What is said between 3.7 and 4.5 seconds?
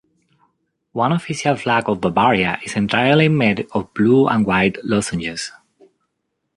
of blue and